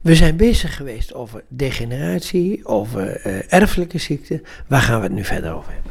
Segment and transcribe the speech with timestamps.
[0.00, 4.42] We zijn bezig geweest over degeneratie, over uh, erfelijke ziekten.
[4.66, 5.90] Waar gaan we het nu verder over hebben?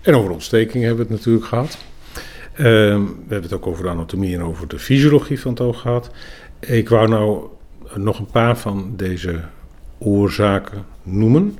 [0.00, 1.78] En over ontsteking hebben we het natuurlijk gehad.
[2.52, 5.80] Uh, we hebben het ook over de anatomie en over de fysiologie van het oog
[5.80, 6.10] gehad.
[6.60, 7.46] Ik wou nou
[7.94, 9.40] nog een paar van deze
[9.98, 11.58] oorzaken noemen.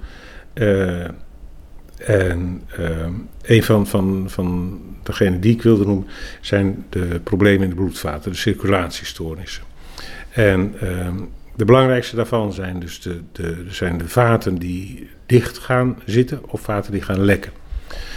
[0.54, 1.04] Uh,
[1.96, 3.06] en uh,
[3.42, 6.06] een van, van, van degene die ik wilde noemen
[6.40, 9.62] zijn de problemen in de bloedvaten, de circulatiestoornissen.
[10.30, 11.08] En uh,
[11.58, 16.60] de belangrijkste daarvan zijn dus de, de, zijn de vaten die dicht gaan zitten of
[16.60, 17.52] vaten die gaan lekken.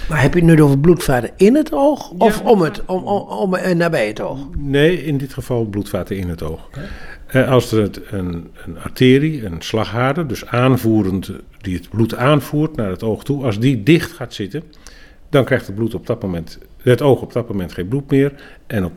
[0.09, 3.21] Maar heb je het nu over bloedvaten in het oog of om het, om, om,
[3.27, 4.47] om, eh, nabij het oog?
[4.57, 6.67] Nee, in dit geval bloedvaten in het oog.
[6.67, 6.83] Okay.
[7.33, 12.89] Uh, als er een, een arterie, een slagader, dus aanvoerend, die het bloed aanvoert naar
[12.89, 14.63] het oog toe, als die dicht gaat zitten,
[15.29, 18.33] dan krijgt het, bloed op dat moment, het oog op dat moment geen bloed meer
[18.67, 18.93] en op,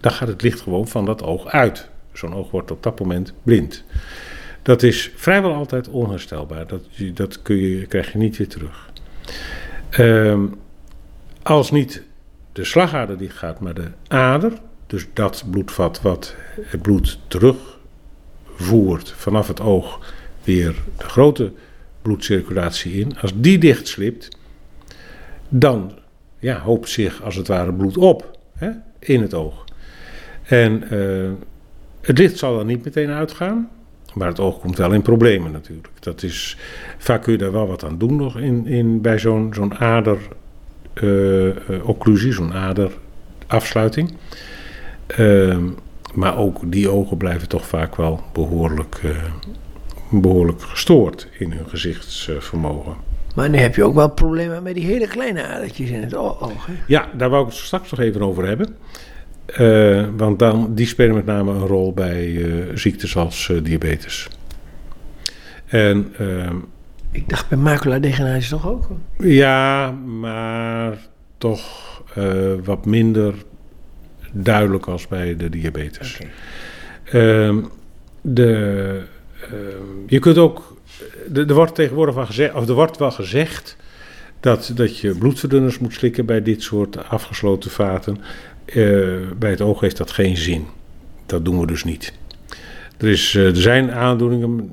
[0.00, 1.88] dan gaat het licht gewoon van dat oog uit.
[2.16, 3.84] Zo'n oog wordt op dat moment blind.
[4.62, 6.66] Dat is vrijwel altijd onherstelbaar.
[6.66, 6.82] Dat,
[7.14, 8.90] dat kun je, krijg je niet weer terug.
[9.98, 10.54] Um,
[11.42, 12.02] als niet
[12.52, 14.52] de slagader die gaat, maar de ader,
[14.86, 20.14] dus dat bloedvat wat het bloed terugvoert vanaf het oog
[20.44, 21.52] weer de grote
[22.02, 24.38] bloedcirculatie in, als die dicht slipt,
[25.48, 25.98] dan
[26.38, 29.64] ja, hoopt zich als het ware bloed op hè, in het oog.
[30.42, 31.30] En uh,
[32.06, 33.68] het licht zal dan niet meteen uitgaan,
[34.14, 35.88] maar het oog komt wel in problemen natuurlijk.
[36.00, 36.56] Dat is,
[36.98, 40.18] vaak kun je daar wel wat aan doen nog in, in, bij zo'n zo'n ader
[41.02, 44.12] uh, occlusie, zo'n aderafsluiting.
[45.18, 45.56] Uh,
[46.14, 49.10] maar ook die ogen blijven toch vaak wel behoorlijk, uh,
[50.10, 52.94] behoorlijk gestoord in hun gezichtsvermogen.
[53.34, 56.66] Maar nu heb je ook wel problemen met die hele kleine adertjes in het oog.
[56.66, 56.72] Hè?
[56.86, 58.76] Ja, daar wou ik het straks nog even over hebben.
[59.60, 64.28] Uh, want dan, die spelen met name een rol bij uh, ziektes als uh, diabetes.
[65.66, 66.56] En, ehm,
[67.10, 68.88] Ik dacht bij maculadegeneratie toch ook?
[69.18, 70.96] Ja, maar
[71.38, 71.84] toch
[72.64, 73.34] wat minder
[74.32, 76.20] duidelijk als bij de diabetes.
[76.20, 76.30] Okay.
[77.22, 77.56] Ehm,
[78.20, 79.02] de,
[80.06, 80.76] je kunt ook,
[81.34, 83.76] er wordt tegenwoordig wel gezegd, of er wordt wel gezegd
[84.40, 88.18] dat, dat je bloedverdunners moet slikken bij dit soort afgesloten vaten.
[88.66, 90.66] Uh, bij het oog heeft dat geen zin.
[91.26, 92.12] Dat doen we dus niet.
[92.98, 94.70] Er, is, uh, er zijn aandoeningen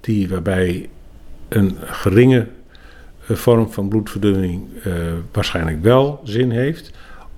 [0.00, 0.88] die, waarbij
[1.48, 2.46] een geringe
[3.30, 4.62] uh, vorm van bloedverdunning
[5.32, 6.90] waarschijnlijk wel zin heeft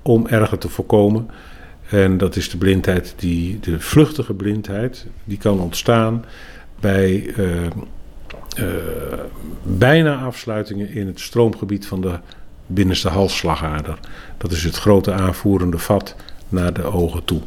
[0.02, 1.28] om erger te voorkomen.
[1.88, 6.24] En dat is de blindheid, die, de vluchtige blindheid, die kan ontstaan
[6.80, 7.34] bij
[9.62, 12.18] bijna afsluitingen in het stroomgebied van de
[12.66, 13.98] binnenste halsslagader.
[14.36, 16.16] Dat is het grote aanvoerende vat
[16.48, 17.40] naar de ogen toe.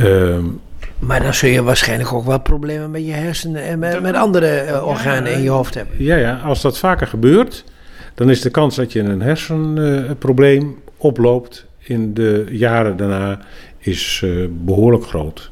[0.00, 0.60] Um,
[0.98, 4.66] maar dan zul je waarschijnlijk ook wel problemen met je hersenen en met, met andere
[4.66, 5.94] uh, organen in je hoofd hebben.
[5.98, 7.64] Ja, ja, als dat vaker gebeurt,
[8.14, 13.38] dan is de kans dat je een hersenprobleem uh, oploopt in de jaren daarna
[13.78, 15.48] is behoorlijk groot.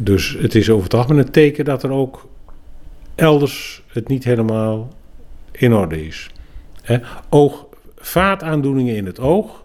[0.00, 2.27] dus het is over het algemeen een teken dat er ook
[3.18, 4.88] elders het niet helemaal
[5.50, 6.30] in orde is.
[6.82, 6.98] He,
[7.28, 9.60] oog, vaataandoeningen in het oog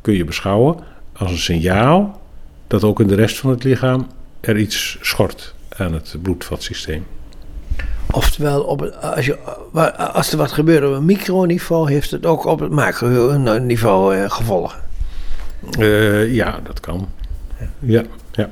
[0.00, 0.76] kun je beschouwen
[1.12, 2.20] als een signaal
[2.66, 4.06] dat ook in de rest van het lichaam
[4.40, 7.06] er iets schort aan het bloedvatsysteem.
[8.10, 9.38] Oftewel, op het, als, je,
[10.12, 14.80] als er wat gebeurt op een microniveau, heeft het ook op het macroniveau eh, gevolgen?
[15.78, 17.08] Uh, ja, dat kan.
[17.78, 18.50] Ja, ja.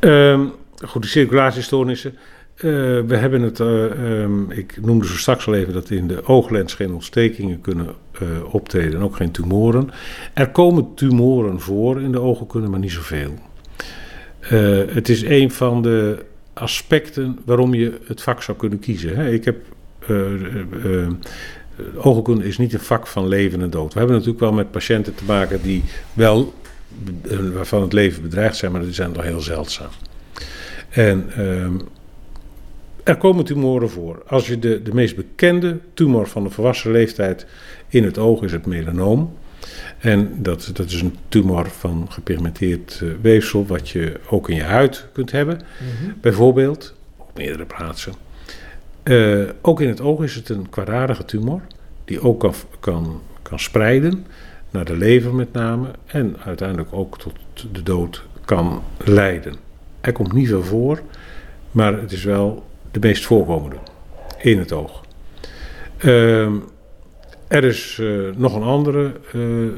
[0.00, 0.52] Um,
[0.84, 2.18] goed, de circulatiestoornissen.
[2.56, 2.62] Uh,
[3.06, 6.74] we hebben het, uh, um, ik noemde zo straks al even dat in de ooglens
[6.74, 7.86] geen ontstekingen kunnen
[8.22, 9.90] uh, optreden en ook geen tumoren.
[10.34, 13.34] Er komen tumoren voor in de ogen, maar niet zoveel.
[14.88, 19.16] het is een van de aspecten waarom je het vak zou kunnen kiezen.
[19.16, 19.30] Hè.
[19.30, 19.56] Ik heb,
[21.96, 23.92] oogkunde is niet een vak van leven en dood.
[23.92, 26.54] We hebben natuurlijk wel met patiënten te maken die wel,
[27.52, 29.90] waarvan het leven bedreigd zijn, maar die zijn toch heel zeldzaam.
[30.90, 31.74] En ehm,
[33.06, 34.22] er komen tumoren voor.
[34.26, 37.46] Als je de, de meest bekende tumor van de volwassen leeftijd
[37.88, 39.36] in het oog is het melanoom.
[39.98, 44.62] En dat, dat is een tumor van gepigmenteerd uh, weefsel, wat je ook in je
[44.62, 46.14] huid kunt hebben, mm-hmm.
[46.20, 48.12] bijvoorbeeld, op meerdere plaatsen.
[49.04, 51.60] Uh, ook in het oog is het een kwaadaardige tumor,
[52.04, 54.26] die ook kan, kan, kan spreiden
[54.70, 57.34] naar de lever met name, en uiteindelijk ook tot
[57.72, 59.54] de dood kan leiden.
[60.00, 61.02] Er komt niet veel voor,
[61.70, 62.64] maar het is wel
[63.00, 63.76] de meest voorkomende
[64.38, 65.04] in het oog.
[66.04, 66.46] Uh,
[67.48, 69.70] er is uh, nog een andere uh,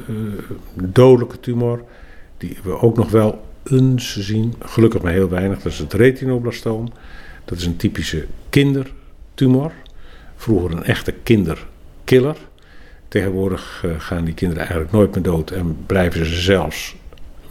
[0.73, 1.83] dodelijke tumor,
[2.37, 4.53] die we ook nog wel eens zien.
[4.59, 5.61] Gelukkig maar heel weinig.
[5.61, 6.91] Dat is het retinoblastoom.
[7.45, 9.71] Dat is een typische kindertumor.
[10.35, 12.37] Vroeger een echte kinderkiller.
[13.07, 16.95] Tegenwoordig eh, gaan die kinderen eigenlijk nooit meer dood en blijven ze zelfs.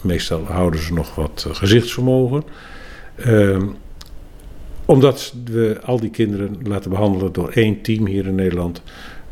[0.01, 2.43] Meestal houden ze nog wat eh, gezichtsvermogen.
[3.17, 3.67] Ehm,
[4.89, 8.83] omdat we al die kinderen laten behandelen door één team hier in Nederland.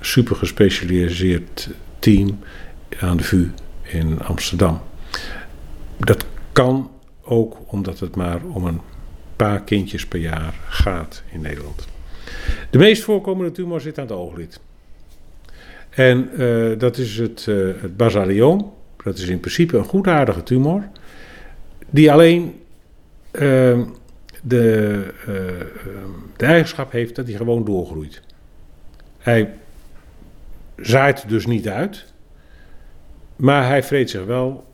[0.01, 1.69] Super gespecialiseerd
[1.99, 2.39] team
[3.01, 3.51] aan de VU
[3.83, 4.81] in Amsterdam.
[5.97, 6.91] Dat kan
[7.23, 8.81] ook omdat het maar om een
[9.37, 11.87] paar kindjes per jaar gaat in Nederland.
[12.71, 14.61] De meest voorkomende tumor zit aan het ooglid.
[15.91, 17.99] En uh, dat is het, uh, het.
[19.05, 20.89] Dat is in principe een goedaardige tumor.
[21.91, 22.55] Die alleen
[23.33, 23.81] uh,
[24.49, 25.05] de,
[26.37, 28.23] de eigenschap heeft dat hij gewoon doorgroeit.
[29.19, 29.51] Hij
[30.77, 32.05] zaait dus niet uit.
[33.37, 34.65] Maar hij vreet zich wel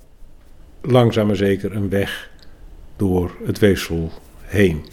[0.80, 2.30] langzaam maar zeker een weg
[2.96, 4.10] door het weefsel
[4.40, 4.84] heen.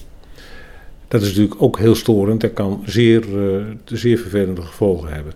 [1.08, 5.34] Dat is natuurlijk ook heel storend en kan zeer, uh, zeer vervelende gevolgen hebben.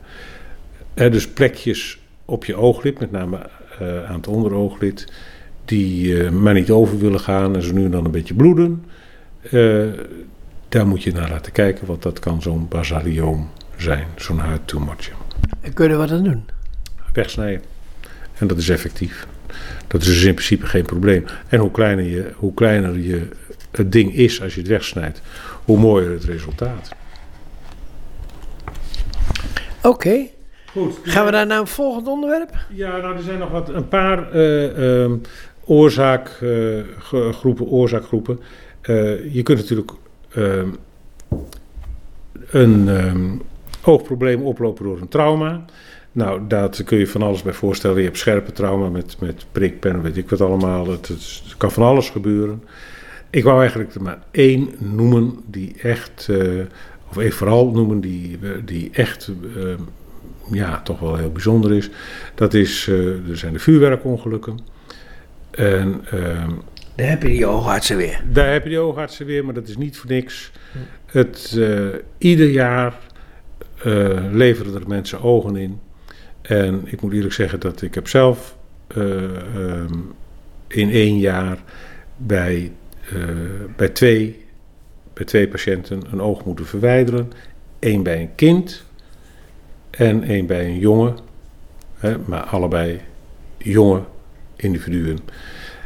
[0.93, 3.49] Er dus plekjes op je ooglid, met name
[3.81, 5.11] uh, aan het onderooglid,
[5.65, 8.85] die uh, maar niet over willen gaan en ze nu en dan een beetje bloeden.
[10.69, 15.11] Daar moet je naar laten kijken, want dat kan zo'n basalioom zijn, zo'n huidtumortje.
[15.61, 16.45] En kunnen we aan doen?
[17.13, 17.61] Wegsnijden.
[18.33, 19.27] En dat is effectief.
[19.87, 21.25] Dat is dus in principe geen probleem.
[21.47, 23.27] En hoe kleiner, je, hoe kleiner je
[23.71, 25.21] het ding is als je het wegsnijdt,
[25.65, 26.91] hoe mooier het resultaat.
[29.77, 29.87] Oké.
[29.87, 30.31] Okay.
[30.65, 30.99] Goed.
[31.03, 32.55] Gaan we daar naar een volgend onderwerp?
[32.69, 35.11] Ja, nou, er zijn nog wat, een paar uh,
[35.65, 37.65] oorzaakgroepen.
[37.65, 38.39] oorzaakgroepen.
[38.89, 39.91] Uh, je kunt natuurlijk
[40.29, 40.69] ehm,
[42.49, 43.31] een ehm,
[43.83, 45.65] oogprobleem oplopen door een trauma.
[46.11, 47.97] Nou, daar kun je van alles bij voorstellen.
[47.97, 50.89] Je hebt scherpe trauma met, met prikpen, weet ik wat allemaal.
[50.89, 52.63] Het, kan van alles gebeuren.
[53.29, 56.61] Ik wou eigenlijk er maar één noemen die echt, uh,
[57.09, 59.73] of even vooral noemen die, die echt, uh,
[60.51, 61.89] ja, toch wel heel bijzonder is.
[62.35, 64.59] Dat is, uh, er zijn de vuurwerkongelukken.
[65.51, 66.01] En,
[66.95, 68.21] daar heb je die oogartsen weer.
[68.31, 70.51] Daar heb je die oogartsen weer, maar dat is niet voor niks.
[71.05, 71.59] Het,
[72.17, 72.99] ieder jaar
[74.31, 75.79] leveren er mensen ogen in.
[76.41, 78.57] En ik moet eerlijk zeggen dat ik heb zelf
[78.95, 80.11] um,
[80.67, 81.57] in één jaar
[82.17, 82.71] bij
[83.75, 84.45] bij, twee,
[85.13, 87.31] bij twee patiënten een oog moeten verwijderen.
[87.79, 88.85] Eén bij een kind
[89.89, 91.17] en één bij een jongen.
[91.97, 93.01] Hè, maar allebei
[93.57, 94.01] jonge
[94.55, 95.19] individuen.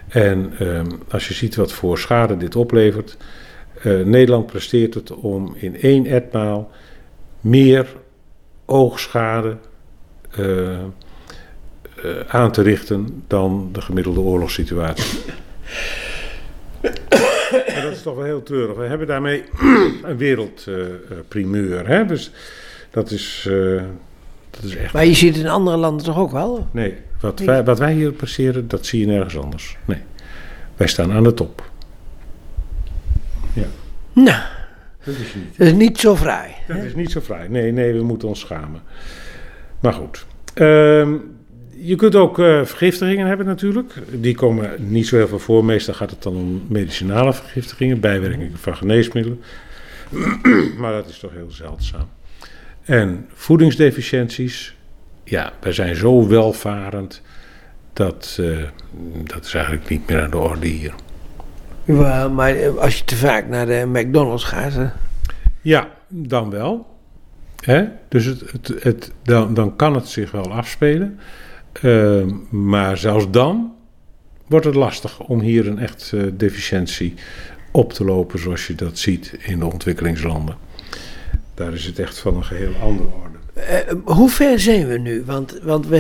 [0.08, 3.18] En um, als je ziet wat voor schade dit oplevert.
[3.84, 6.72] Uh, Nederland presteert het om in één etmaal
[7.42, 7.96] meer
[8.66, 9.58] oogschade
[10.40, 10.80] uh,
[12.28, 15.20] aan te richten dan de gemiddelde oorlogssituatie.
[17.52, 18.76] Dat is toch wel heel treurig.
[18.76, 19.44] We hebben daarmee
[20.04, 22.02] een wereldprimeur.
[22.02, 22.32] Uh, dus
[22.90, 23.50] dat is,
[24.62, 24.94] dat is echt.
[24.94, 26.68] Maar je ziet het in andere landen toch ook wel?
[26.72, 29.78] Nee, wat, Wij, wat wij hier passeren, dat zie je nergens anders.
[29.86, 30.02] Nee.
[30.76, 31.70] Wij staan aan de top.
[33.54, 33.66] Ja.
[34.14, 34.42] Nou.
[35.04, 35.58] Dat is niet.
[35.58, 36.56] Dat is niet zo vrij.
[36.68, 36.86] Dat hè?
[36.86, 37.48] is niet zo vrij.
[37.48, 38.82] Nee, nee, we moeten ons schamen.
[39.80, 40.26] Maar goed.
[40.56, 41.36] Um,
[41.80, 43.94] je kunt ook uh, vergiftigingen hebben natuurlijk.
[44.12, 45.66] Die komen niet zo heel veel voor.
[45.66, 49.42] Meestal gaat het dan om medicinale vergiftigingen, bijwerkingen van geneesmiddelen.
[50.80, 52.08] maar dat is toch heel zeldzaam.
[52.88, 54.76] En voedingsdeficiënties.
[55.24, 57.22] Ja, wij zijn zo welvarend.
[57.94, 58.64] Dat, uh,
[59.24, 60.94] dat is eigenlijk niet meer aan de orde hier.
[62.32, 64.74] Maar als je te vaak naar de McDonald's gaat.
[64.74, 64.88] Hè?
[65.62, 66.96] Ja, dan wel.
[67.64, 67.86] Hè?
[68.08, 71.20] Dus het, het, het, dan, dan kan het zich wel afspelen.
[71.82, 73.74] Uh, maar zelfs dan
[74.48, 77.14] wordt het lastig om hier een echt uh, deficiëntie
[77.72, 80.56] op te lopen zoals je dat ziet in de ontwikkelingslanden.
[81.58, 83.38] Daar is het echt van een geheel andere orde.
[84.06, 85.24] Uh, hoe ver zijn we nu?
[85.26, 86.00] Want, want we,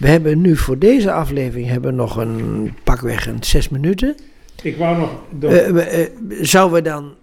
[0.00, 4.16] we hebben nu voor deze aflevering hebben nog een pakweg een zes minuten.
[4.62, 5.10] Ik wou nog.
[6.40, 7.14] zouden we dan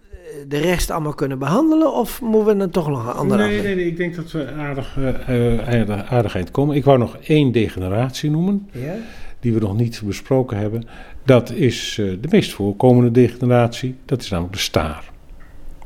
[0.48, 1.94] de rest allemaal kunnen behandelen?
[1.94, 4.52] Of moeten we dan toch nog een andere nee, nee, nee, ik denk dat we
[4.52, 4.98] aardig,
[5.30, 6.76] uh, aardig komen.
[6.76, 8.96] Ik wou nog één degeneratie noemen, ja?
[9.40, 10.84] die we nog niet besproken hebben.
[11.24, 15.10] Dat is uh, de meest voorkomende degeneratie, dat is namelijk de staar,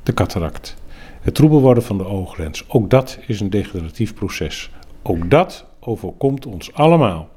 [0.03, 0.75] de cataract.
[1.25, 2.69] Het troebel worden van de ooglens.
[2.69, 4.71] Ook dat is een degeneratief proces.
[5.03, 7.29] Ook dat overkomt ons allemaal.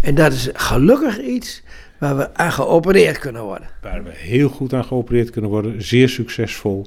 [0.00, 1.62] En dat is gelukkig iets
[1.98, 3.68] waar we aan geopereerd kunnen worden.
[3.80, 6.86] Waar we heel goed aan geopereerd kunnen worden, zeer succesvol.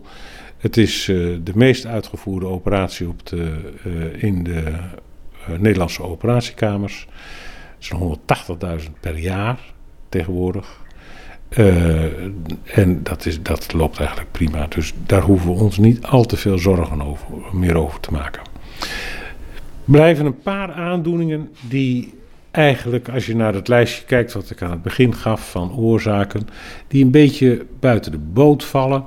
[0.57, 7.07] Het is uh, de meest uitgevoerde operatie op de, uh, in de uh, Nederlandse operatiekamers.
[7.75, 9.59] Het zijn 180.000 per jaar.
[10.09, 10.84] tegenwoordig.
[11.55, 12.03] Eh,
[12.77, 14.67] en dat, is, dat loopt eigenlijk prima.
[14.67, 18.41] Dus daar hoeven we ons niet al te veel zorgen over, meer over te maken.
[19.85, 22.13] Blijven een paar aandoeningen die
[22.51, 26.47] eigenlijk, als je naar het lijstje kijkt wat ik aan het begin gaf van oorzaken,
[26.87, 29.05] die een beetje buiten de boot vallen.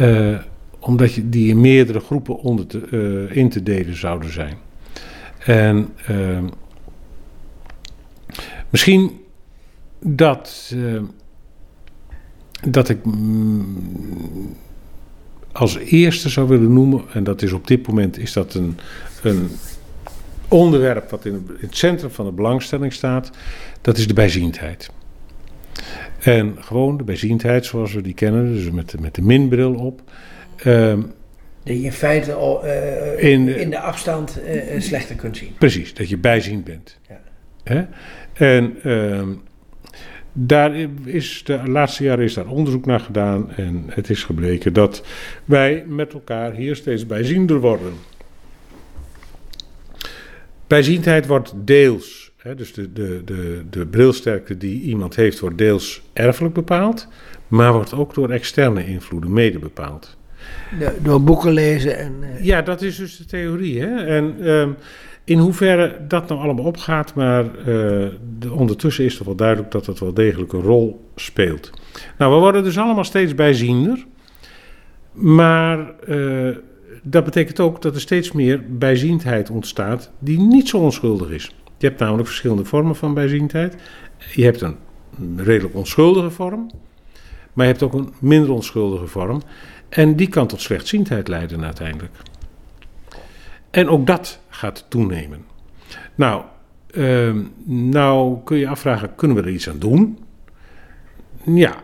[0.00, 0.38] Uh,
[0.78, 4.56] omdat je die in meerdere groepen onder te, uh, in te delen zouden zijn.
[5.38, 5.88] En
[8.70, 9.20] misschien
[10.00, 10.74] dat,
[12.66, 14.56] dat ik mm,
[15.52, 18.78] als eerste zou willen noemen, en dat is op dit moment is dat een,
[19.22, 19.48] een
[20.48, 23.30] onderwerp wat in het centrum van de belangstelling staat,
[23.80, 24.90] dat is de bijziendheid.
[26.18, 30.02] En gewoon de bijziendheid zoals we die kennen, dus met, met de minbril op.
[30.66, 31.12] Um,
[31.62, 35.54] dat je in feite al, uh, in, in, de afstand uh, slechter kunt zien.
[35.58, 36.98] Precies, dat je bijziend bent.
[37.08, 37.20] Ja.
[37.64, 37.84] Hè?
[38.32, 39.42] En um,
[40.32, 45.06] daar is de laatste jaren is daar onderzoek naar gedaan en het is gebleken dat
[45.44, 47.92] wij met elkaar hier steeds bijziender worden.
[50.66, 56.02] Bijziendheid wordt deels, hè, dus de, de, de, de brilsterkte die iemand heeft, wordt deels
[56.12, 57.08] erfelijk bepaald,
[57.48, 60.16] maar wordt ook door externe invloeden mede bepaald.
[61.02, 62.12] door boeken lezen en.
[62.20, 62.44] Uh...
[62.44, 63.80] Ja, dat is dus de theorie.
[63.80, 64.04] Hè?
[64.04, 64.76] En um,
[65.28, 67.44] in hoeverre dat nou allemaal opgaat, maar
[68.38, 71.70] de, ondertussen is toch wel duidelijk dat het wel degelijk een rol speelt.
[72.18, 74.06] Nou, we worden dus allemaal steeds bijziender,
[75.12, 75.90] maar.
[76.08, 76.56] Uh,
[77.02, 81.54] dat betekent ook dat er steeds meer bijziendheid ontstaat die niet zo onschuldig is.
[81.78, 83.76] Je hebt namelijk verschillende vormen van bijziendheid.
[84.34, 84.76] Je hebt een
[85.36, 86.70] redelijk onschuldige vorm,
[87.52, 89.42] maar je hebt ook een minder onschuldige vorm.
[89.88, 92.12] En die kan tot slechtziendheid leiden uiteindelijk.
[93.78, 95.44] En ook dat gaat toenemen.
[96.14, 96.42] Nou,
[96.90, 100.18] uh, nou kun je afvragen, kunnen we er iets aan doen?
[101.44, 101.76] Ja,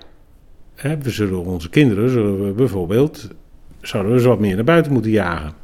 [0.75, 3.29] we zullen onze kinderen zullen we bijvoorbeeld
[3.81, 5.55] zouden we ze wat meer naar buiten moeten jagen.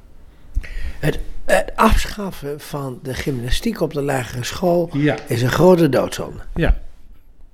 [0.99, 4.90] Het, het afschaffen van de gymnastiek op de lagere school
[5.28, 6.42] is een grote doodzonde.
[6.54, 6.78] Ja,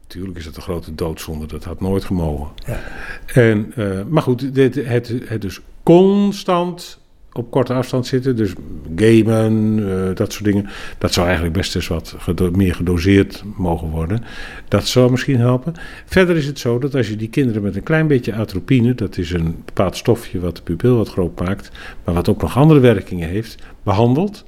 [0.02, 1.46] natuurlijk is het een grote doodzonde.
[1.46, 2.48] Dat had nooit gemogen.
[2.66, 2.80] Ja.
[3.26, 6.98] En, uh, maar goed, dit, het, het dus constant
[7.38, 8.36] op korte afstand zitten.
[8.36, 8.52] Dus
[8.96, 10.68] gamen, uh, dat soort dingen.
[10.98, 12.16] Dat zou eigenlijk best eens wat
[12.52, 14.24] meer gedoseerd mogen worden.
[14.68, 15.74] Dat zou misschien helpen.
[16.06, 19.18] Verder is het zo dat als je die kinderen met een klein beetje atropine, dat
[19.18, 21.70] is een bepaald stofje wat de pupil wat groot maakt,
[22.04, 24.44] maar wat ook nog andere werkingen heeft, behandelt,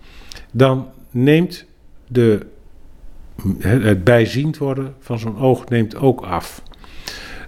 [0.51, 1.65] dan neemt
[2.09, 2.47] de,
[3.59, 6.63] het bijziend worden van zo'n oog neemt ook af.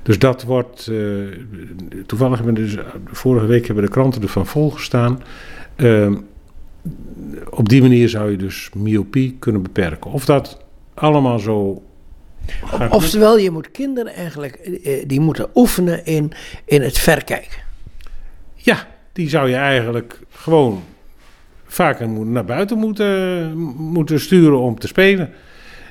[0.03, 0.87] Dus dat wordt.
[0.91, 1.29] Uh,
[2.07, 2.77] toevallig hebben we dus.
[3.05, 5.23] Vorige week hebben de kranten ervan volgestaan.
[5.77, 6.13] Uh,
[7.51, 10.11] op die manier zou je dus myopie kunnen beperken.
[10.11, 10.65] Of dat
[10.95, 11.83] allemaal zo.
[12.91, 14.55] Oftewel, je moet kinderen eigenlijk.
[14.55, 16.33] Eh, die moeten oefenen in,
[16.65, 17.63] in het verkijken.
[18.55, 20.83] Ja, die zou je eigenlijk gewoon
[21.65, 25.33] vaker naar buiten moeten, moeten sturen om te spelen.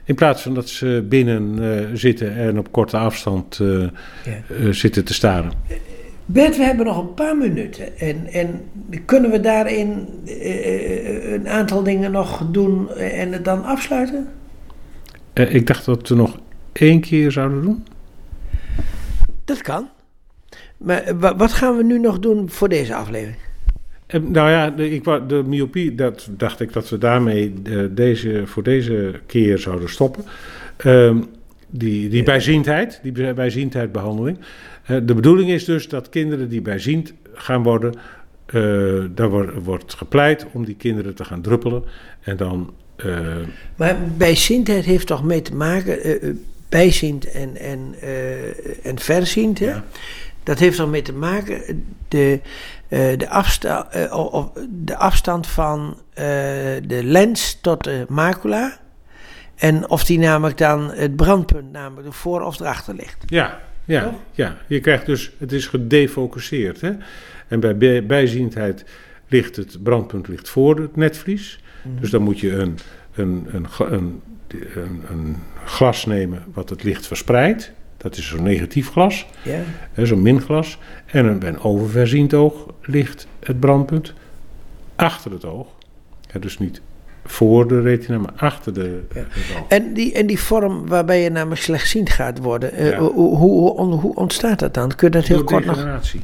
[0.09, 3.91] In plaats van dat ze binnen uh, zitten en op korte afstand ja.
[4.51, 5.51] uh, zitten te staren.
[6.25, 7.97] Bert, we hebben nog een paar minuten.
[7.97, 8.61] En, en
[9.05, 10.07] kunnen we daarin
[11.33, 14.27] een aantal dingen nog doen en het dan afsluiten?
[15.33, 16.39] ik dacht dat we nog
[16.71, 17.83] één keer zouden doen.
[19.45, 19.89] Dat kan.
[20.77, 23.48] Maar wat gaan we nu nog doen voor deze aflevering?
[24.17, 28.63] Nou ja, de, ik, de myopie, dat dacht ik dat we daarmee uh, deze, voor
[28.63, 30.23] deze keer zouden stoppen.
[30.85, 31.25] Um,
[31.69, 34.37] die, die bijziendheid, die bijziendheidbehandeling.
[34.87, 37.93] Uh, de bedoeling is dus dat kinderen die bijziend gaan worden,
[38.53, 41.83] uh, daar wordt, wordt gepleit om die kinderen te gaan druppelen.
[42.21, 42.73] En dan.
[43.75, 46.39] maar bijziendheid heeft toch mee te maken,
[46.69, 47.95] bijziend en, en,
[48.83, 49.65] en verziend, hè?
[49.65, 49.83] Ja.
[50.49, 52.39] Dat heeft er mee te maken, de,
[52.89, 56.25] uh, de, afsta uh, de afstand van uh,
[56.83, 58.79] de lens tot de macula.
[59.55, 63.23] En of die namelijk dan het brandpunt namelijk ervoor of erachter ligt.
[63.25, 64.57] Ja, ja, ja.
[64.67, 66.81] je krijgt dus, het is gedefocuseerd.
[66.81, 66.91] Hè?
[67.47, 68.85] En bij bijziendheid
[69.27, 71.59] ligt het brandpunt ligt voor het netvlies.
[71.83, 71.99] Mm.
[71.99, 72.77] Dus dan moet je een,
[73.13, 74.21] een, een, een,
[75.09, 77.71] een, glas nemen wat het licht verspreidt.
[77.99, 80.05] Dat is zo'n negatief glas, ja.
[80.05, 80.77] zo'n minglas.
[81.05, 84.13] En bij een oververziend oog ligt het brandpunt
[84.95, 85.67] achter het oog.
[86.39, 86.81] dus niet
[87.25, 89.25] voor de retina, maar achter de, ja.
[89.67, 94.15] En die, en die vorm waarbij je namelijk slechtziend gaat worden, uh, hoe, hoe, hoe,
[94.15, 94.95] ontstaat dat dan?
[94.95, 96.21] Kun je dat heel kort degeneratie.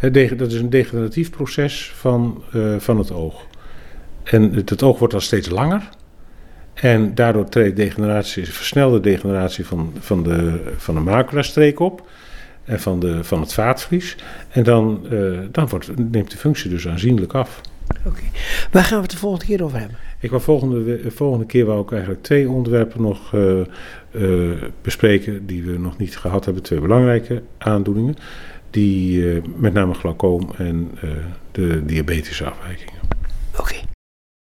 [0.00, 0.36] nog...
[0.36, 3.46] Dat is een degeneratief proces van, uh, van het oog.
[4.22, 5.88] En het, het, oog wordt dan steeds langer.
[6.80, 12.08] En daardoor treedt degeneratie, versnelde degeneratie van, van de, van de macula-streek op
[12.64, 14.16] en van, de, van het vaatvlies.
[14.50, 17.60] En dan, uh, dan wordt, neemt de functie dus aanzienlijk af.
[18.06, 18.22] Oké.
[18.70, 19.96] Waar gaan we het de volgende keer over hebben?
[20.20, 23.60] Ik wil volgende, volgende keer wou ik eigenlijk twee onderwerpen nog uh,
[24.10, 26.62] uh, bespreken die we nog niet gehad hebben.
[26.62, 28.16] Twee belangrijke aandoeningen.
[28.70, 29.24] Die
[29.56, 30.90] met name glaucoom en
[31.52, 33.00] de diabetische afwijkingen.